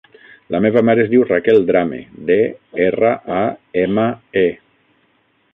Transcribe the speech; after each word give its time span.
La 0.53 0.61
meva 0.65 0.81
mare 0.89 1.03
es 1.03 1.11
diu 1.11 1.25
Raquel 1.27 1.61
Drame: 1.67 2.01
de, 2.31 2.39
erra, 2.89 3.13
a, 3.41 3.45
ema, 3.85 4.11
e. 4.47 4.49